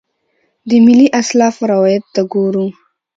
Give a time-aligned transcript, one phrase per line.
[0.69, 2.65] د ملي اسلافو روایت ته ګورو.